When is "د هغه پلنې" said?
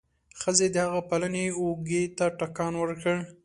0.71-1.45